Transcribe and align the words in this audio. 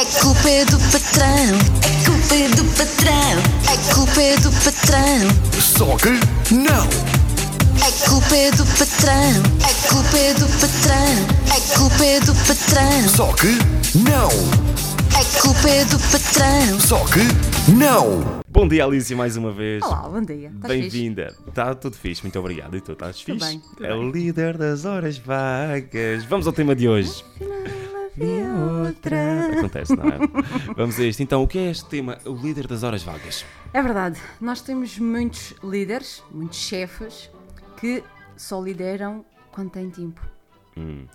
A 0.00 0.04
culpa 0.22 0.48
é 0.48 0.64
do 0.64 0.78
patrão. 0.78 1.58
A 1.84 2.04
culpa 2.06 2.34
é 2.34 2.48
do 2.56 2.64
patrão. 2.64 3.36
A 3.68 3.94
culpa 3.94 4.22
é 4.22 4.36
do 4.38 4.50
patrão. 4.50 5.60
Só 5.60 5.96
que 5.98 6.54
não! 6.54 6.86
A 7.86 8.08
culpa 8.08 8.34
é 8.34 8.50
do 8.52 8.64
patrão. 8.64 9.42
A 9.62 9.88
culpa 9.92 10.16
é 10.16 10.32
do 10.32 10.46
patrão. 10.58 11.54
A 11.54 11.78
culpa 11.78 12.04
é 12.06 12.20
do 12.20 12.34
patrão. 12.34 13.08
Só 13.14 13.32
que 13.34 13.58
não! 13.98 14.30
A 15.20 15.42
culpa 15.42 15.68
é 15.68 15.84
do 15.84 15.98
patrão. 15.98 16.80
Só 16.80 17.04
que 17.04 17.70
não! 17.70 18.40
Bom 18.48 18.66
dia, 18.66 18.86
Alice, 18.86 19.14
mais 19.14 19.36
uma 19.36 19.52
vez. 19.52 19.82
Olá, 19.82 20.08
bom 20.08 20.22
dia. 20.22 20.50
Fixe? 20.50 20.66
Bem-vinda. 20.66 21.36
Está 21.46 21.74
tudo 21.74 21.96
fixe, 21.96 22.22
muito 22.22 22.38
obrigado. 22.38 22.74
E 22.74 22.80
tu 22.80 22.92
estás 22.92 23.18
Tudo 23.18 23.34
fixe? 23.38 23.46
bem, 23.50 23.60
tudo 23.76 23.84
é 23.84 23.94
o 23.94 24.10
líder 24.10 24.56
das 24.56 24.86
horas 24.86 25.18
vagas. 25.18 26.24
Vamos 26.24 26.46
ao 26.46 26.52
tema 26.54 26.74
de 26.74 26.88
hoje. 26.88 27.22
Outra. 28.22 29.58
Acontece, 29.58 29.96
não 29.96 30.04
é? 30.04 30.18
Vamos 30.76 30.98
a 30.98 31.04
isto. 31.04 31.22
Então, 31.22 31.42
o 31.42 31.48
que 31.48 31.58
é 31.58 31.70
este 31.70 31.86
tema? 31.86 32.18
O 32.24 32.34
líder 32.34 32.66
das 32.66 32.82
horas 32.82 33.02
vagas. 33.02 33.44
É 33.72 33.82
verdade, 33.82 34.20
nós 34.40 34.60
temos 34.60 34.98
muitos 34.98 35.54
líderes, 35.62 36.22
muitos 36.30 36.58
chefes, 36.58 37.30
que 37.78 38.02
só 38.36 38.60
lideram 38.62 39.24
quando 39.52 39.70
têm 39.70 39.90
tempo. 39.90 40.20
Hum. 40.76 41.06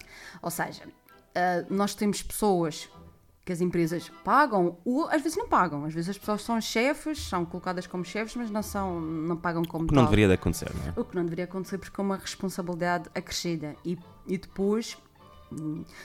Ou 0.41 0.49
seja, 0.51 0.83
ah, 1.35 1.65
nós 1.69 1.93
temos 1.95 2.21
pessoas 2.23 2.89
que 3.45 3.51
as 3.51 3.61
empresas 3.61 4.09
pagam, 4.23 4.77
ou 4.83 5.07
às 5.07 5.21
vezes 5.21 5.37
não 5.37 5.47
pagam. 5.47 5.85
Às 5.85 5.93
vezes 5.93 6.09
as 6.09 6.17
pessoas 6.17 6.41
são 6.41 6.59
chefes, 6.59 7.19
são 7.27 7.45
colocadas 7.45 7.85
como 7.85 8.03
chefes, 8.03 8.35
mas 8.35 8.49
não, 8.49 8.63
são, 8.63 8.99
não 8.99 9.37
pagam 9.37 9.63
como 9.63 9.83
O 9.83 9.87
que 9.87 9.93
não 9.93 10.01
tal. 10.01 10.09
deveria 10.09 10.27
de 10.29 10.33
acontecer, 10.33 10.71
não 10.73 10.87
é? 10.87 10.93
O 10.99 11.05
que 11.05 11.15
não 11.15 11.23
deveria 11.23 11.45
acontecer 11.45 11.77
porque 11.77 12.01
é 12.01 12.03
uma 12.03 12.17
responsabilidade 12.17 13.07
acrescida. 13.13 13.75
E, 13.85 13.99
e 14.25 14.37
depois, 14.39 14.97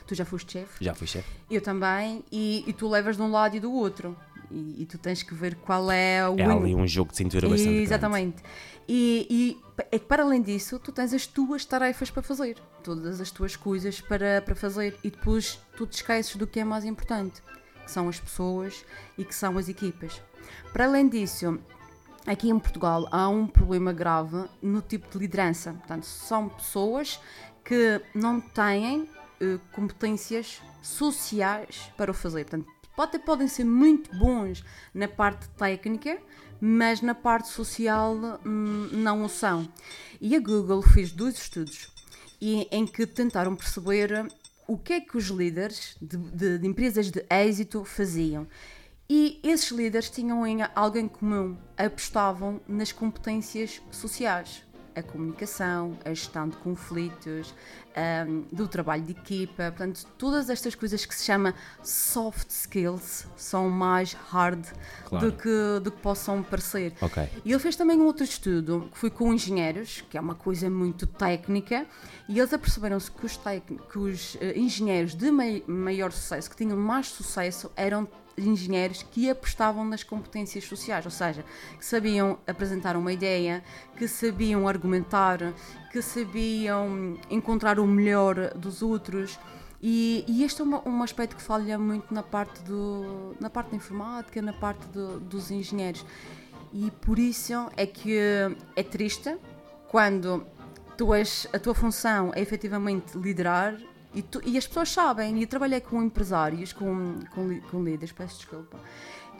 tu 0.07 0.15
já 0.15 0.25
foste 0.25 0.53
chefe, 0.53 0.85
Já 0.85 0.95
fui 0.95 1.07
chefe. 1.07 1.29
Eu 1.51 1.61
também, 1.61 2.25
e, 2.31 2.65
e 2.67 2.73
tu 2.73 2.89
levas 2.89 3.17
de 3.17 3.23
um 3.23 3.31
lado 3.31 3.57
e 3.57 3.61
do 3.61 3.73
outro. 3.73 4.17
E, 4.51 4.83
e 4.83 4.87
tu 4.87 4.99
tens 4.99 5.23
que 5.23 5.33
ver 5.33 5.55
qual 5.55 5.91
é 5.93 6.29
o 6.29 6.33
É 6.39 6.47
win- 6.49 6.57
ali 6.59 6.75
um 6.75 6.87
jogo 6.87 7.13
de 7.13 7.19
cintura 7.19 7.49
bastante. 7.49 7.71
Exatamente. 7.83 8.43
E, 8.89 9.27
e 9.31 9.85
é 9.93 9.99
que 9.99 10.05
para 10.07 10.25
além 10.25 10.43
disso, 10.43 10.79
tu 10.81 10.91
tens 10.91 11.13
as 11.15 11.25
tuas 11.27 11.65
tarefas 11.65 12.11
para 12.11 12.23
fazer, 12.23 12.57
todas 12.83 13.21
as 13.21 13.31
tuas 13.31 13.55
coisas 13.55 14.01
para, 14.01 14.43
para 14.43 14.57
fazer, 14.57 14.99
e 15.05 15.11
depois 15.11 15.61
tu 15.77 15.87
te 15.87 15.95
esqueces 15.99 16.35
do 16.35 16.49
que 16.49 16.59
é 16.59 16.65
mais 16.65 16.85
importante, 16.85 17.41
que 17.85 17.91
são 17.91 18.09
as 18.09 18.19
pessoas 18.19 18.85
e 19.17 19.25
que 19.25 19.35
são 19.35 19.57
as 19.57 19.69
equipas. 19.69 20.21
Para 20.73 20.87
além 20.87 21.09
disso, 21.09 21.61
aqui 22.27 22.51
em 22.51 22.59
Portugal 22.59 23.07
há 23.13 23.29
um 23.29 23.47
problema 23.47 23.93
grave 23.93 24.47
no 24.61 24.83
tipo 24.83 25.09
de 25.13 25.19
liderança. 25.19 25.73
Portanto, 25.75 26.05
são 26.07 26.49
pessoas 26.49 27.21
que 27.65 28.01
não 28.13 28.41
têm 28.41 29.09
eh, 29.41 29.59
competências 29.73 30.61
sociais 30.83 31.91
para 31.97 32.11
o 32.11 32.15
fazer. 32.15 32.45
Portanto, 32.45 32.67
podem 33.25 33.49
ser 33.49 33.65
muito 33.65 34.15
bons 34.17 34.63
na 34.95 35.09
parte 35.09 35.49
técnica, 35.51 36.19
mas 36.61 37.01
na 37.01 37.15
parte 37.15 37.49
social 37.49 38.15
hum, 38.45 38.89
não 38.93 39.25
o 39.25 39.29
são. 39.29 39.67
E 40.21 40.37
a 40.37 40.41
Google 40.41 40.83
fez 40.83 41.11
dois 41.13 41.37
estudos 41.37 41.89
em 42.41 42.87
que 42.87 43.07
tentaram 43.07 43.55
perceber 43.57 44.27
o 44.67 44.77
que 44.79 44.93
é 44.95 45.01
que 45.01 45.17
os 45.17 45.27
líderes 45.27 45.97
de, 46.01 46.17
de- 46.17 46.59
de 46.59 46.67
empresas 46.67 47.11
de 47.11 47.25
êxito 47.31 47.85
faziam. 47.85 48.47
E 49.09 49.41
esses 49.43 49.71
líderes 49.71 50.09
tinham 50.09 50.47
em 50.47 50.59
algo 50.75 50.97
em 50.97 51.09
comum, 51.09 51.57
apostavam 51.77 52.61
nas 52.69 52.93
competências 52.93 53.81
sociais. 53.91 54.63
A 54.95 55.03
comunicação, 55.03 55.97
a 56.05 56.09
gestão 56.11 56.49
de 56.49 56.57
conflitos, 56.57 57.55
ahm, 57.97 58.43
do 58.53 58.67
trabalho 58.67 59.03
de 59.03 59.13
equipa, 59.13 59.71
portanto, 59.71 60.05
todas 60.19 60.51
estas 60.51 60.75
coisas 60.75 61.07
que 61.07 61.15
se 61.15 61.25
chama 61.25 61.55
soft 61.83 62.49
skills 62.51 63.27
são 63.37 63.69
mais 63.71 64.13
hard 64.31 64.65
Claro. 65.05 65.31
do, 65.31 65.37
que, 65.37 65.81
do 65.83 65.91
que 65.93 65.99
possam 66.01 66.43
parecer. 66.43 66.93
Ok. 67.01 67.29
E 67.45 67.51
ele 67.53 67.59
fez 67.61 67.77
também 67.77 67.99
um 68.01 68.05
outro 68.05 68.25
estudo 68.25 68.89
que 68.93 68.99
foi 68.99 69.11
com 69.11 69.33
engenheiros, 69.33 70.05
que 70.11 70.17
é 70.19 70.21
uma 70.21 70.35
coisa 70.35 70.69
muito 70.69 71.07
técnica, 71.07 71.87
e 72.29 72.39
eles 72.39 72.53
aperceberam-se 72.53 73.11
que 73.11 73.27
os, 73.27 73.41
que 73.91 73.99
os 73.99 74.37
eh, 74.41 74.59
engenheiros 74.59 75.15
de 75.15 75.31
mai- 75.31 75.63
maior 75.67 76.11
sucesso, 76.13 76.51
que 76.51 76.57
tinham 76.57 76.77
mais 76.77 77.07
sucesso, 77.09 77.71
eram 77.77 78.09
engenheiros 78.47 79.03
que 79.11 79.29
apostavam 79.31 79.85
nas 79.85 80.03
competências 80.03 80.65
sociais, 80.65 81.05
ou 81.05 81.11
seja, 81.11 81.45
que 81.79 81.85
sabiam 81.85 82.39
apresentar 82.47 82.97
uma 82.97 83.13
ideia, 83.13 83.63
que 83.97 84.07
sabiam 84.09 84.67
argumentar, 84.69 85.39
que 85.93 86.01
sabiam 86.03 87.19
encontrar 87.31 87.79
o 87.79 87.87
melhor 87.87 88.53
dos 88.55 88.83
outros. 88.83 89.39
E, 89.83 90.25
e 90.29 90.45
este 90.45 90.61
é 90.61 90.65
uma- 90.65 90.87
um 90.87 91.03
aspecto 91.03 91.35
que 91.37 91.43
falha 91.43 91.79
muito 91.79 92.13
na 92.13 92.23
parte, 92.23 92.63
do, 92.65 93.35
na 93.41 93.49
parte 93.49 93.71
da 93.71 93.77
informática, 93.77 94.43
na 94.43 94.53
parte 94.53 94.87
do- 94.89 95.19
dos 95.21 95.51
engenheiros. 95.51 96.05
E 96.73 96.91
por 97.01 97.19
isso 97.19 97.53
é 97.77 97.87
que 97.87 98.17
é 98.77 98.83
triste 98.83 99.37
quando 99.89 100.47
tu 100.97 101.15
és, 101.15 101.47
a 101.53 101.59
tua 101.59 101.75
função 101.75 102.31
é 102.35 102.41
efetivamente 102.41 103.17
liderar 103.17 103.75
e, 104.15 104.23
tu- 104.23 104.41
e 104.45 104.57
as 104.59 104.67
pessoas 104.67 104.91
sabem, 104.91 105.39
e 105.39 105.43
eu 105.43 105.47
trabalhei 105.47 105.81
com 105.81 106.03
empresários, 106.03 106.73
com, 106.73 107.19
com, 107.35 107.61
com 107.61 107.85
líderes, 107.85 108.13
peço 108.13 108.37
desculpa, 108.39 108.79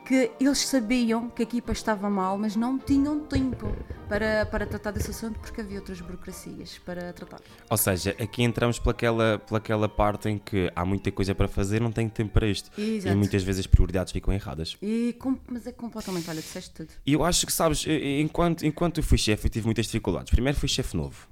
que 0.07 0.31
eles 0.41 0.59
sabiam 0.67 1.29
que 1.29 1.43
a 1.43 1.45
equipa 1.45 1.73
estava 1.73 2.09
mal, 2.11 2.37
mas 2.39 2.57
não 2.57 2.79
tinham 2.79 3.21
tempo 3.21 3.77
para, 4.09 4.45
para 4.47 4.67
tratar 4.67 4.91
desse 4.91 5.11
assunto 5.11 5.39
porque 5.39 5.61
havia 5.61 5.79
outras 5.79 6.01
burocracias 6.01 6.79
para 6.79 7.13
tratar. 7.13 7.39
Ou 7.69 7.77
seja, 7.77 8.17
aqui 8.19 8.43
entramos 8.43 8.79
pelaquela, 8.79 9.39
pelaquela 9.39 9.89
parte 9.89 10.29
em 10.29 10.39
que 10.39 10.73
há 10.75 10.85
muita 10.85 11.13
coisa 11.13 11.35
para 11.35 11.47
fazer, 11.47 11.81
não 11.81 11.93
tenho 11.93 12.11
tempo 12.11 12.33
para 12.33 12.49
isto. 12.49 12.71
Exato. 12.81 13.15
E 13.15 13.17
muitas 13.17 13.43
vezes 13.43 13.61
as 13.61 13.67
prioridades 13.67 14.13
ficam 14.13 14.33
erradas. 14.35 14.77
E, 14.83 15.15
com- 15.19 15.39
mas 15.49 15.67
é 15.67 15.71
completamente, 15.73 16.29
olha, 16.29 16.41
disseste 16.41 16.71
tudo. 16.73 16.89
E 17.07 17.13
eu 17.13 17.23
acho 17.23 17.47
que, 17.47 17.53
sabes, 17.53 17.85
enquanto, 17.87 18.67
enquanto 18.67 18.99
eu 18.99 19.05
fui 19.05 19.19
chefe, 19.19 19.47
eu 19.47 19.51
tive 19.51 19.67
muitas 19.67 19.87
dificuldades. 19.87 20.31
Primeiro 20.31 20.59
fui 20.59 20.69
chefe 20.69 20.97
novo. 20.97 21.29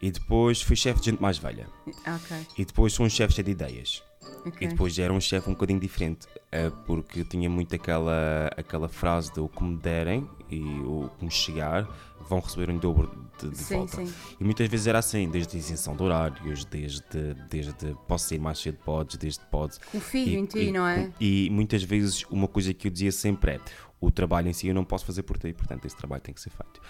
E 0.00 0.10
depois 0.10 0.60
fui 0.62 0.76
chefe 0.76 1.00
de 1.00 1.10
gente 1.10 1.22
mais 1.22 1.38
velha. 1.38 1.66
Ok, 2.06 2.36
E 2.58 2.64
depois 2.64 2.92
sou 2.92 3.06
um 3.06 3.08
chefe 3.08 3.42
de 3.42 3.50
ideias. 3.50 4.02
ok. 4.44 4.52
E 4.60 4.68
depois 4.68 4.98
era 4.98 5.12
um 5.12 5.20
chefe 5.20 5.48
um 5.48 5.52
bocadinho 5.54 5.80
diferente. 5.80 6.26
eh, 6.52 6.70
Porque 6.86 7.24
tinha 7.24 7.48
muito 7.48 7.74
aquela, 7.74 8.50
aquela 8.56 8.88
frase 8.88 9.32
de 9.32 9.40
o 9.40 9.48
que 9.48 9.64
me 9.64 9.76
derem 9.76 10.28
e 10.50 10.60
o 10.60 11.10
que 11.18 11.24
me 11.24 11.30
chegar 11.30 11.88
vão 12.28 12.40
receber 12.40 12.70
em 12.70 12.78
dobro 12.78 13.10
de, 13.40 13.50
de 13.50 13.56
Sim, 13.58 13.76
volta. 13.76 13.96
sim. 14.04 14.14
E 14.40 14.44
muitas 14.44 14.68
vezes 14.68 14.86
era 14.86 14.98
assim, 14.98 15.28
desde 15.28 15.56
a 15.56 15.58
isenção 15.58 15.94
de 15.96 16.02
horários, 16.02 16.64
desde, 16.64 17.34
desde 17.50 17.94
posso 18.08 18.28
sair 18.28 18.38
mais 18.38 18.58
cedo, 18.58 18.78
podes, 18.84 19.16
desde 19.16 19.40
podes. 19.50 19.78
Confio 19.92 20.26
E- 20.28 20.36
em 20.36 20.44
ti, 20.46 20.58
e- 20.58 20.72
não 20.72 20.86
é? 20.86 21.10
E 21.20 21.48
muitas 21.50 21.82
vezes 21.82 22.24
uma 22.30 22.48
coisa 22.48 22.72
que 22.74 22.88
eu 22.88 22.90
dizia 22.92 23.12
sempre 23.12 23.52
é 23.52 23.60
o 23.98 24.10
trabalho 24.10 24.48
em 24.48 24.52
si 24.52 24.66
eu 24.68 24.74
não 24.74 24.84
posso 24.84 25.06
fazer 25.06 25.22
por 25.22 25.38
ti, 25.38 25.52
portanto 25.54 25.84
esse 25.86 25.96
trabalho 25.96 26.20
tem 26.22 26.34
que 26.34 26.40
ser 26.40 26.50
feito. 26.50 26.80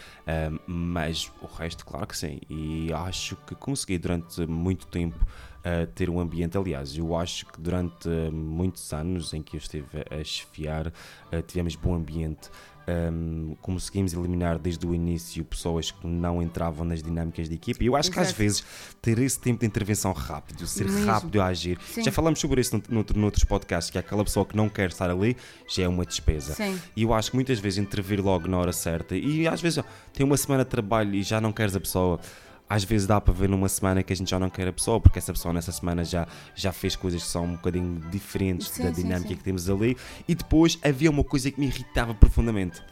Mas 0.67 1.31
o 1.41 1.47
resto, 1.47 1.85
claro 1.85 2.07
que 2.07 2.17
sim. 2.17 2.41
E 2.51 2.93
acho 2.93 3.37
que 3.47 3.55
consegui 3.55 3.99
durante 3.99 4.45
muito 4.47 4.87
tempo 4.89 5.19
ah, 5.65 5.87
ter 5.95 6.11
um 6.11 6.19
ambiente. 6.21 6.57
Aliás, 6.59 6.97
eu 6.97 7.17
acho 7.17 7.47
que 7.47 7.61
durante 7.61 8.09
muitos 8.33 8.93
anos 8.93 9.33
em 9.35 9.43
que 9.43 9.57
eu 9.57 9.59
estive 9.59 9.87
a 10.11 10.23
chefiar, 10.25 10.93
ah, 11.31 11.43
tivemos 11.43 11.77
bom 11.77 11.95
ambiente. 11.95 12.51
Ahm, 12.89 13.55
conseguimos 13.61 14.13
eliminar 14.13 14.61
desde 14.61 14.87
o 14.87 14.95
início 14.95 15.45
pessoas 15.45 15.91
que 15.91 16.07
não 16.07 16.41
entravam 16.41 16.85
nas 16.85 17.03
dinâmicas 17.03 17.49
de 17.49 17.57
equipe. 17.57 17.83
E 17.85 17.89
eu 17.89 17.97
acho 17.97 18.13
que 18.13 18.19
às 18.21 18.29
Exato. 18.29 18.39
vezes 18.39 18.65
ter 19.03 19.19
esse 19.19 19.41
tempo 19.41 19.59
de 19.61 19.67
intervenção 19.67 20.13
rápido, 20.13 20.65
ser 20.69 20.85
Mesmo. 20.85 21.05
rápido 21.05 21.41
a 21.43 21.47
agir. 21.47 21.79
Sim. 21.93 22.05
Já 22.05 22.13
falamos 22.13 22.39
sobre 22.39 22.61
isso 22.61 22.75
nout- 22.77 22.93
nout- 22.93 23.19
noutros 23.19 23.43
podcasts, 23.45 23.91
que 23.91 23.99
é 23.99 24.01
aquela 24.01 24.23
pessoa 24.23 24.47
que 24.47 24.57
não 24.57 24.69
quer 24.69 24.89
estar 24.91 25.11
ali 25.11 25.37
já 25.69 25.83
é 25.83 25.89
uma 25.89 26.07
despesa. 26.07 26.55
Sim. 26.55 26.79
E 26.95 27.03
eu 27.03 27.13
acho 27.13 27.31
que 27.33 27.37
muitas 27.37 27.59
vezes 27.59 27.79
intervir 27.81 28.25
logo 28.25 28.47
na 28.47 28.57
hora 28.57 28.73
certa, 28.73 29.17
e 29.17 29.49
às 29.49 29.61
vezes 29.61 29.83
tem 30.13 30.25
uma 30.25 30.37
semana 30.37 30.63
de 30.63 30.71
trabalho 30.71 31.13
e 31.15 31.25
já 31.25 31.41
não 31.41 31.53
queres 31.53 31.75
a 31.75 31.81
pessoa. 31.81 32.21
Às 32.69 32.83
vezes 32.83 33.07
dá 33.07 33.21
para 33.21 33.33
ver 33.33 33.49
numa 33.49 33.69
semana 33.69 34.03
que 34.03 34.13
a 34.13 34.17
gente 34.17 34.31
já 34.31 34.39
não 34.39 34.51
quer 34.51 34.67
a 34.67 34.73
pessoa, 34.73 35.01
porque 35.01 35.19
essa 35.19 35.33
pessoa 35.33 35.55
nessa 35.55 35.71
semana 35.71 36.05
já, 36.05 36.27
já 36.55 36.73
fez 36.73 36.97
coisas 36.97 37.23
que 37.23 37.29
são 37.29 37.45
um 37.45 37.53
bocadinho 37.53 38.01
diferentes 38.11 38.69
Sim, 38.69 38.83
da 38.83 38.93
sim, 38.93 39.03
dinâmica 39.03 39.29
sim. 39.29 39.37
que 39.37 39.45
temos 39.45 39.71
ali. 39.71 39.97
E 40.27 40.35
depois 40.35 40.79
havia 40.83 41.11
uma 41.11 41.23
coisa 41.23 41.51
que 41.51 41.61
me 41.61 41.67
irritava 41.67 42.13
profundamente, 42.15 42.83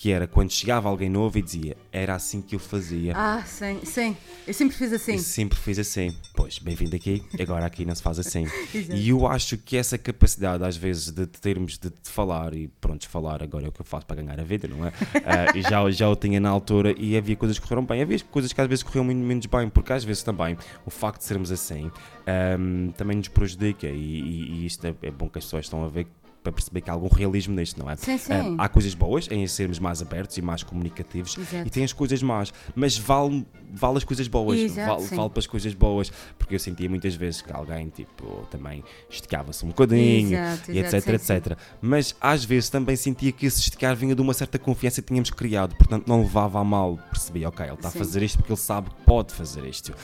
que 0.00 0.10
era 0.10 0.26
quando 0.26 0.50
chegava 0.50 0.88
alguém 0.88 1.10
novo 1.10 1.36
e 1.36 1.42
dizia 1.42 1.76
era 1.92 2.14
assim 2.14 2.40
que 2.40 2.54
eu 2.54 2.58
fazia. 2.58 3.12
Ah, 3.14 3.42
sim, 3.44 3.80
sim. 3.84 4.16
Eu 4.46 4.54
sempre 4.54 4.74
fiz 4.74 4.92
assim. 4.94 5.12
Eu 5.12 5.18
sempre 5.18 5.58
fiz 5.58 5.78
assim. 5.78 6.16
Pois, 6.34 6.58
bem-vindo 6.58 6.96
aqui, 6.96 7.22
agora 7.38 7.66
aqui 7.66 7.84
não 7.84 7.94
se 7.94 8.02
faz 8.02 8.18
assim. 8.18 8.46
E 8.94 9.10
eu 9.10 9.26
acho 9.26 9.58
que 9.58 9.76
essa 9.76 9.98
capacidade, 9.98 10.64
às 10.64 10.74
vezes, 10.74 11.10
de 11.10 11.26
termos 11.26 11.76
de, 11.76 11.90
de 11.90 12.08
falar, 12.10 12.54
e 12.54 12.68
pronto, 12.80 13.06
falar 13.10 13.42
agora 13.42 13.66
é 13.66 13.68
o 13.68 13.72
que 13.72 13.82
eu 13.82 13.84
faço 13.84 14.06
para 14.06 14.22
ganhar 14.22 14.40
a 14.40 14.42
vida, 14.42 14.66
não 14.66 14.86
é? 14.86 14.92
Ah, 15.22 15.54
e 15.54 15.60
já, 15.60 15.90
já 15.90 16.08
o 16.08 16.16
tinha 16.16 16.40
na 16.40 16.48
altura 16.48 16.94
e 16.96 17.14
havia 17.14 17.36
coisas 17.36 17.58
que 17.58 17.64
correram 17.66 17.84
bem, 17.84 18.00
havia 18.00 18.18
coisas 18.20 18.54
que 18.54 18.60
às 18.60 18.66
vezes 18.66 18.82
corriam 18.82 19.04
muito 19.04 19.18
menos 19.18 19.44
bem, 19.44 19.68
porque 19.68 19.92
às 19.92 20.02
vezes 20.02 20.22
também 20.22 20.56
o 20.86 20.90
facto 20.90 21.18
de 21.18 21.26
sermos 21.26 21.52
assim 21.52 21.90
ahm, 22.26 22.90
também 22.96 23.18
nos 23.18 23.28
prejudica. 23.28 23.86
E, 23.86 23.92
e- 23.92 24.52
e 24.62 24.66
isto 24.66 24.86
é, 24.86 24.94
é 25.02 25.10
bom 25.10 25.28
que 25.28 25.38
as 25.38 25.44
pessoas 25.44 25.66
estão 25.66 25.84
a 25.84 25.88
ver 25.88 26.06
para 26.42 26.52
perceber 26.52 26.80
que 26.80 26.90
há 26.90 26.92
algum 26.92 27.08
realismo 27.08 27.54
nisto, 27.54 27.78
não 27.78 27.90
é? 27.90 27.96
Sim, 27.96 28.16
sim. 28.18 28.32
Ah, 28.32 28.64
há 28.64 28.68
coisas 28.68 28.94
boas 28.94 29.28
em 29.30 29.46
sermos 29.46 29.78
mais 29.78 30.00
abertos 30.00 30.36
e 30.36 30.42
mais 30.42 30.62
comunicativos 30.62 31.36
Exato. 31.36 31.66
e 31.66 31.70
tem 31.70 31.84
as 31.84 31.92
coisas 31.92 32.22
más, 32.22 32.52
mas 32.74 32.96
vale, 32.96 33.46
vale 33.72 33.98
as 33.98 34.04
coisas 34.04 34.26
boas, 34.26 34.58
Exato, 34.58 34.88
vale, 34.94 35.02
sim. 35.08 35.16
vale 35.16 35.30
para 35.30 35.38
as 35.38 35.46
coisas 35.46 35.74
boas, 35.74 36.10
porque 36.38 36.54
eu 36.54 36.58
sentia 36.58 36.88
muitas 36.88 37.14
vezes 37.14 37.42
que 37.42 37.52
alguém 37.52 37.88
tipo, 37.88 38.46
também 38.50 38.82
esticava-se 39.08 39.64
um 39.64 39.68
bocadinho 39.68 40.34
Exato, 40.34 40.72
e 40.72 40.78
etc, 40.78 41.00
sim, 41.00 41.18
sim. 41.18 41.32
etc. 41.34 41.58
Mas 41.80 42.16
às 42.20 42.44
vezes 42.44 42.70
também 42.70 42.96
sentia 42.96 43.32
que 43.32 43.46
esse 43.46 43.60
esticar 43.60 43.94
vinha 43.94 44.14
de 44.14 44.22
uma 44.22 44.34
certa 44.34 44.58
confiança 44.58 45.02
que 45.02 45.08
tínhamos 45.08 45.30
criado, 45.30 45.74
portanto 45.76 46.06
não 46.08 46.22
levava 46.22 46.58
a 46.60 46.64
mal, 46.64 46.98
percebi, 47.10 47.44
ok, 47.44 47.66
ele 47.66 47.74
está 47.74 47.88
a 47.88 47.90
Sim. 47.90 47.98
fazer 47.98 48.22
isto 48.22 48.38
porque 48.38 48.52
ele 48.52 48.58
sabe 48.60 48.90
que 48.90 48.96
pode 49.04 49.34
fazer 49.34 49.64
isto. 49.66 49.94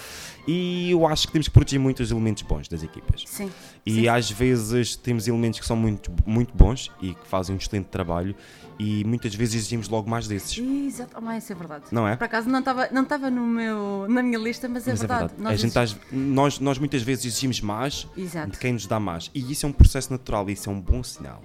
E 0.47 0.91
eu 0.91 1.07
acho 1.07 1.27
que 1.27 1.33
temos 1.33 1.49
que 1.49 1.55
proteger 1.55 1.81
muito 1.81 2.03
os 2.03 2.11
elementos 2.11 2.43
bons 2.45 2.69
das 2.69 2.83
equipas. 2.83 3.25
Sim. 3.27 3.51
E 3.85 3.93
Sim. 3.95 4.09
às 4.09 4.31
vezes 4.31 4.95
temos 4.95 5.27
elementos 5.27 5.59
que 5.59 5.67
são 5.67 5.77
muito, 5.77 6.11
muito 6.27 6.55
bons 6.55 6.91
e 7.01 7.15
que 7.15 7.27
fazem 7.27 7.55
um 7.55 7.59
excelente 7.59 7.87
trabalho 7.87 8.35
e 8.79 9.05
muitas 9.05 9.35
vezes 9.35 9.55
exigimos 9.55 9.89
logo 9.89 10.09
mais 10.09 10.29
desses. 10.29 10.59
Exato, 10.59 11.21
mãe, 11.23 11.39
isso 11.39 11.53
é 11.53 11.55
verdade. 11.55 11.85
Não 11.91 12.07
é? 12.07 12.17
Por 12.17 12.25
acaso 12.25 12.49
não 12.49 12.59
estava 12.59 12.89
não 12.91 13.07
no 13.31 13.47
meu 13.47 14.07
na 14.09 14.23
minha 14.23 14.39
lista, 14.39 14.69
mas 14.69 14.87
é 14.87 14.91
Mas 14.91 15.01
verdade. 15.01 15.33
A 15.39 15.43
Nós 15.43 15.61
gente 15.61 15.99
nós, 16.13 16.59
nós 16.61 16.79
muitas 16.79 17.03
vezes 17.03 17.25
exigimos 17.25 17.61
mais 17.61 18.07
Exato. 18.17 18.53
de 18.53 18.59
quem 18.59 18.73
nos 18.73 18.87
dá 18.87 19.01
mais. 19.01 19.31
E 19.35 19.51
isso 19.53 19.67
é 19.67 19.69
um 19.69 19.73
processo 19.73 20.13
natural 20.13 20.49
e 20.51 20.53
isso 20.53 20.69
é 20.69 20.73
um 20.73 20.81
bom 20.81 21.03
sinal. 21.03 21.43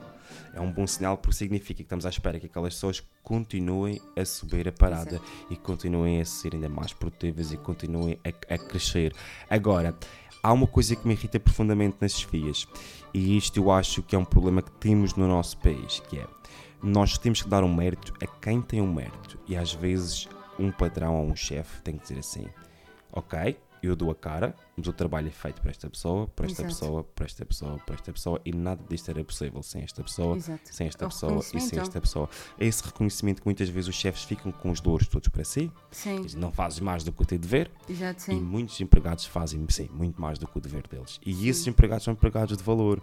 É 0.53 0.59
um 0.59 0.71
bom 0.71 0.85
sinal 0.85 1.17
porque 1.17 1.37
significa 1.37 1.75
que 1.75 1.83
estamos 1.83 2.05
à 2.05 2.09
espera 2.09 2.37
que 2.39 2.45
aquelas 2.45 2.73
pessoas 2.73 3.01
continuem 3.23 4.01
a 4.17 4.25
subir 4.25 4.67
a 4.67 4.71
parada 4.71 5.11
Exato. 5.15 5.25
e 5.49 5.55
continuem 5.55 6.19
a 6.19 6.25
ser 6.25 6.53
ainda 6.53 6.67
mais 6.67 6.91
produtivas 6.91 7.53
e 7.53 7.57
continuem 7.57 8.19
a, 8.25 8.53
a 8.53 8.57
crescer. 8.57 9.13
Agora, 9.49 9.95
há 10.41 10.51
uma 10.53 10.67
coisa 10.67 10.95
que 10.95 11.07
me 11.07 11.13
irrita 11.13 11.39
profundamente 11.39 11.97
nas 11.99 12.13
chefias 12.13 12.67
e 13.13 13.37
isto 13.37 13.59
eu 13.59 13.71
acho 13.71 14.01
que 14.01 14.15
é 14.15 14.19
um 14.19 14.25
problema 14.25 14.61
que 14.61 14.71
temos 14.71 15.15
no 15.15 15.27
nosso 15.27 15.57
país, 15.57 15.99
que 16.09 16.19
é 16.19 16.27
nós 16.81 17.17
temos 17.17 17.41
que 17.41 17.49
dar 17.49 17.63
um 17.63 17.73
mérito 17.73 18.13
a 18.21 18.25
quem 18.25 18.61
tem 18.61 18.81
um 18.81 18.91
mérito 18.91 19.37
e 19.47 19.55
às 19.55 19.73
vezes 19.73 20.27
um 20.57 20.71
patrão 20.71 21.15
ou 21.15 21.27
um 21.27 21.35
chefe 21.35 21.81
tem 21.81 21.95
que 21.95 22.03
dizer 22.03 22.19
assim 22.19 22.47
ok, 23.11 23.57
eu 23.83 23.95
dou 23.95 24.11
a 24.11 24.15
cara, 24.15 24.55
mas 24.81 24.87
o 24.87 24.93
trabalho 24.93 25.27
é 25.27 25.31
feito 25.31 25.61
para 25.61 25.69
esta 25.69 25.87
pessoa, 25.87 26.27
para 26.27 26.47
esta 26.47 26.63
Exato. 26.63 26.79
pessoa, 26.79 27.03
para 27.03 27.25
esta 27.25 27.45
pessoa, 27.45 27.77
para 27.85 27.95
esta 27.95 28.11
pessoa 28.11 28.41
e 28.43 28.51
nada 28.51 28.81
disto 28.89 29.09
era 29.09 29.23
possível 29.23 29.61
sem 29.61 29.83
esta 29.83 30.03
pessoa, 30.03 30.35
Exato. 30.35 30.61
sem 30.63 30.87
esta 30.87 31.05
É 31.05 31.07
o 31.07 31.09
pessoa 31.09 31.39
e 31.53 31.61
sem 31.61 31.79
esta 31.79 32.01
pessoa. 32.01 32.29
É 32.59 32.65
esse 32.65 32.83
reconhecimento 32.83 33.41
que 33.41 33.47
muitas 33.47 33.69
vezes 33.69 33.89
os 33.89 33.95
chefes 33.95 34.23
ficam 34.23 34.51
com 34.51 34.71
os 34.71 34.81
louros 34.81 35.07
todos 35.07 35.27
para 35.29 35.43
si, 35.43 35.71
Sim, 35.91 36.25
não 36.35 36.51
fazes 36.51 36.79
mais 36.79 37.03
do 37.03 37.11
que 37.11 37.21
o 37.21 37.25
teu 37.25 37.37
dever, 37.37 37.69
exato, 37.87 38.19
e 38.21 38.23
sim. 38.23 38.41
muitos 38.41 38.79
empregados 38.81 39.25
fazem 39.25 39.63
sim, 39.69 39.87
muito 39.93 40.19
mais 40.19 40.39
do 40.39 40.47
que 40.47 40.57
o 40.57 40.61
dever 40.61 40.87
deles. 40.87 41.19
E 41.23 41.47
esses 41.47 41.65
empregados 41.67 42.03
são 42.03 42.13
empregados 42.13 42.57
de 42.57 42.63
valor. 42.63 43.01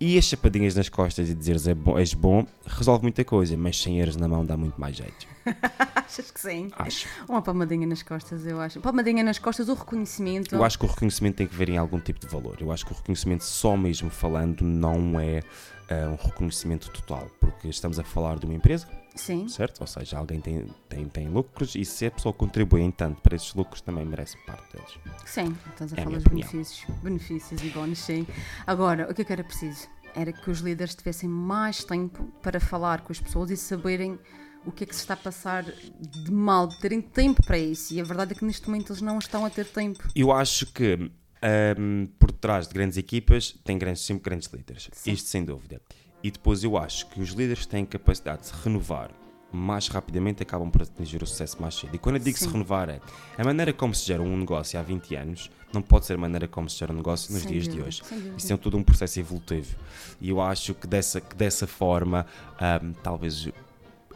E 0.00 0.16
as 0.16 0.24
chapadinhas 0.24 0.74
nas 0.74 0.88
costas 0.88 1.28
e 1.28 1.34
dizeres 1.34 1.66
é 1.66 1.74
bom, 1.74 1.98
és 1.98 2.14
bom, 2.14 2.46
resolve 2.66 3.02
muita 3.02 3.22
coisa, 3.24 3.56
mas 3.56 3.78
sem 3.78 3.98
euros 4.00 4.16
na 4.16 4.26
mão 4.26 4.44
dá 4.46 4.56
muito 4.56 4.80
mais 4.80 4.96
jeito. 4.96 5.26
Achas 5.94 6.30
que 6.30 6.40
sim? 6.40 6.70
Acho. 6.76 7.06
Uma 7.28 7.42
palmadinha 7.42 7.86
nas 7.86 8.02
costas, 8.02 8.46
eu 8.46 8.60
acho. 8.60 8.80
Palmadinha 8.80 9.22
nas 9.22 9.38
costas, 9.38 9.68
o 9.68 9.74
reconhecimento. 9.74 10.54
Eu 10.54 10.64
acho 10.64 10.78
que 10.78 10.84
o 10.84 10.88
reconhecimento 10.88 11.09
tem 11.36 11.46
que 11.46 11.54
ver 11.54 11.68
em 11.68 11.76
algum 11.78 11.98
tipo 12.00 12.20
de 12.20 12.26
valor. 12.26 12.56
Eu 12.60 12.70
acho 12.72 12.84
que 12.86 12.92
o 12.92 12.96
reconhecimento, 12.96 13.44
só 13.44 13.76
mesmo 13.76 14.10
falando, 14.10 14.62
não 14.62 15.18
é 15.18 15.42
ah, 15.88 16.08
um 16.10 16.16
reconhecimento 16.26 16.90
total, 16.90 17.28
porque 17.40 17.68
estamos 17.68 17.98
a 17.98 18.04
falar 18.04 18.38
de 18.38 18.46
uma 18.46 18.54
empresa, 18.54 18.86
Sim, 19.16 19.48
certo? 19.48 19.80
Ou 19.80 19.86
seja, 19.86 20.16
alguém 20.18 20.40
tem, 20.40 20.66
tem, 20.88 21.08
tem 21.08 21.28
lucros 21.28 21.74
e 21.74 21.84
se 21.84 22.06
a 22.06 22.10
pessoa 22.10 22.32
contribui 22.32 22.80
em 22.80 22.90
tanto 22.92 23.20
para 23.20 23.34
esses 23.34 23.52
lucros, 23.54 23.80
também 23.80 24.04
merece 24.04 24.36
parte 24.46 24.72
deles. 24.76 24.98
sim. 25.26 25.56
Estás 25.70 25.92
a 25.92 25.96
É 26.00 26.04
falar 26.04 26.16
dos 26.16 26.26
opinião. 26.26 26.48
benefícios. 26.48 26.86
Benefícios 27.02 27.62
e 27.62 27.70
bónus, 27.70 27.98
sim. 27.98 28.26
Agora, 28.66 29.10
o 29.10 29.14
que 29.14 29.22
é 29.22 29.24
que 29.24 29.32
era 29.32 29.42
preciso? 29.44 29.88
Era 30.14 30.32
que 30.32 30.50
os 30.50 30.60
líderes 30.60 30.94
tivessem 30.94 31.28
mais 31.28 31.84
tempo 31.84 32.24
para 32.42 32.58
falar 32.60 33.00
com 33.02 33.12
as 33.12 33.20
pessoas 33.20 33.50
e 33.50 33.56
saberem 33.56 34.18
o 34.64 34.70
que 34.72 34.84
é 34.84 34.86
que 34.86 34.94
se 34.94 35.02
está 35.02 35.14
a 35.14 35.16
passar 35.16 35.64
de 35.64 36.30
mal, 36.30 36.66
de 36.66 36.78
terem 36.78 37.00
tempo 37.00 37.42
para 37.44 37.58
isso. 37.58 37.94
E 37.94 38.00
a 38.00 38.04
verdade 38.04 38.32
é 38.32 38.34
que 38.34 38.44
neste 38.44 38.68
momento 38.68 38.92
eles 38.92 39.02
não 39.02 39.18
estão 39.18 39.44
a 39.44 39.50
ter 39.50 39.66
tempo. 39.66 40.08
Eu 40.14 40.32
acho 40.32 40.66
que 40.72 41.10
ahm, 41.42 42.06
por 42.18 42.30
trás 42.30 42.68
de 42.68 42.74
grandes 42.74 42.96
equipas 42.98 43.52
tem 43.64 43.78
grandes, 43.78 44.02
sempre 44.02 44.24
grandes 44.24 44.48
líderes. 44.52 44.90
Isto 45.06 45.28
sem 45.28 45.44
dúvida. 45.44 45.80
E 46.22 46.30
depois 46.30 46.62
eu 46.62 46.76
acho 46.76 47.06
que 47.08 47.20
os 47.20 47.30
líderes 47.30 47.64
têm 47.64 47.84
capacidade 47.86 48.42
de 48.42 48.48
se 48.48 48.52
renovar 48.62 49.10
mais 49.52 49.88
rapidamente 49.88 50.42
acabam 50.42 50.70
por 50.70 50.82
atingir 50.82 51.22
o 51.22 51.26
sucesso 51.26 51.60
mais 51.60 51.74
cedo. 51.74 51.94
E 51.94 51.98
quando 51.98 52.16
eu 52.16 52.22
digo 52.22 52.38
se 52.38 52.44
Sim. 52.44 52.52
renovar 52.52 52.88
é 52.88 53.00
a 53.36 53.44
maneira 53.44 53.72
como 53.72 53.94
se 53.94 54.06
gera 54.06 54.22
um 54.22 54.36
negócio 54.36 54.78
há 54.78 54.82
20 54.82 55.16
anos 55.16 55.50
não 55.72 55.82
pode 55.82 56.06
ser 56.06 56.14
a 56.14 56.18
maneira 56.18 56.48
como 56.48 56.68
se 56.68 56.78
gera 56.78 56.92
um 56.92 56.96
negócio 56.96 57.32
nos 57.32 57.42
Sem 57.42 57.52
dias 57.52 57.64
de 57.64 57.70
dúvida, 57.70 57.88
hoje. 57.88 58.02
sem 58.04 58.18
dúvida. 58.18 58.36
Isso 58.36 58.52
é 58.52 58.56
tudo 58.56 58.76
um 58.76 58.82
processo 58.82 59.20
evolutivo. 59.20 59.76
E 60.20 60.28
eu 60.28 60.40
acho 60.40 60.74
que 60.74 60.86
dessa, 60.86 61.20
que 61.20 61.34
dessa 61.36 61.66
forma, 61.66 62.26
ahm, 62.58 62.92
talvez 63.02 63.48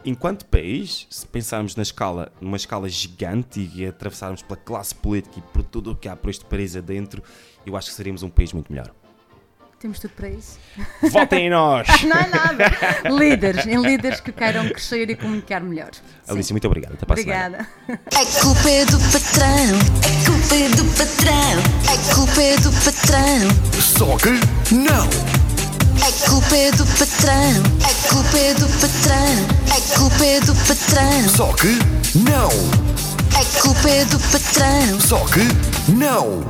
enquanto 0.05 0.45
país, 0.45 1.07
se 1.09 1.25
pensarmos 1.25 1.75
na 1.75 1.83
escala, 1.83 2.31
numa 2.39 2.57
escala 2.57 2.87
gigante 2.87 3.69
e 3.73 3.85
atravessarmos 3.85 4.41
pela 4.41 4.57
classe 4.57 4.93
política 4.93 5.39
e 5.39 5.41
por 5.41 5.63
tudo 5.63 5.91
o 5.91 5.95
que 5.95 6.07
há 6.07 6.15
por 6.15 6.29
este 6.29 6.45
país 6.45 6.75
adentro, 6.75 7.23
eu 7.65 7.75
acho 7.75 7.89
que 7.89 7.95
seríamos 7.95 8.21
um 8.21 8.29
país 8.29 8.53
muito 8.53 8.71
melhor. 8.71 8.91
Temos 9.79 9.99
tudo 9.99 10.11
para 10.11 10.29
isso. 10.29 10.57
Votem 11.11 11.47
em 11.47 11.49
nós! 11.49 11.87
Não 12.03 12.17
é 12.17 12.27
nada. 12.27 13.09
líderes, 13.09 13.67
em 13.67 13.81
líderes 13.81 14.19
que 14.19 14.31
queiram 14.31 14.67
crescer 14.69 15.09
e 15.09 15.15
comunicar 15.15 15.61
melhor. 15.61 15.93
Sim. 15.93 16.01
Alice, 16.27 16.53
muito 16.53 16.65
obrigado. 16.65 16.93
Até 16.93 17.05
para 17.05 17.15
a. 17.15 17.19
Obrigada. 17.19 17.67
É 17.89 18.41
culpa 18.41 18.69
é 18.69 18.85
do 18.85 18.97
patrão, 19.11 19.75
é 20.01 20.25
culpa 20.25 20.55
é 20.55 20.69
do 20.69 20.85
patrão, 20.97 21.59
é 21.93 22.15
culpa 22.15 22.41
é 22.41 22.57
do 22.57 22.71
patrão, 22.71 23.81
Só 23.81 24.17
que 24.17 24.73
não! 24.73 25.34
É 26.05 26.11
culpa 26.29 26.55
é 26.55 26.71
do 26.71 26.85
patrão, 26.85 27.63
é 27.81 28.09
culpa 28.13 28.37
é 28.37 28.53
do 28.53 28.67
patrão, 28.79 29.75
é 29.75 29.97
culpa 29.97 30.23
é 30.23 30.39
do 30.39 30.53
patrão, 30.53 31.29
Só 31.35 31.51
que 31.53 31.79
não! 32.13 32.95
é 33.39 33.59
culpa 33.59 33.89
é 33.89 34.05
do 34.05 34.19
patrão. 34.19 35.01
Só 35.01 35.17
que 35.25 35.41
não! 35.91 36.45